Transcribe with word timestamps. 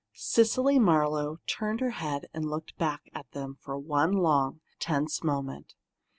Cecily 0.15 0.79
Marlowe 0.79 1.37
turned 1.45 1.79
her 1.79 1.91
head 1.91 2.25
and 2.33 2.49
looked 2.49 2.75
back 2.79 3.03
at 3.13 3.29
them 3.33 3.59
for 3.61 3.77
one 3.77 4.13
long, 4.13 4.59
tense 4.79 5.23
moment. 5.23 5.75